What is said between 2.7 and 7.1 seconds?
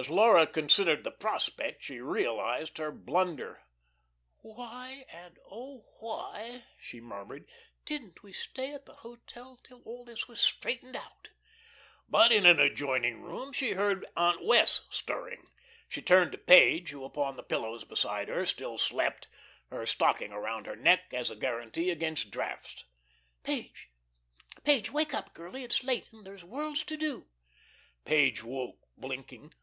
her blunder. "Why, and oh, why," she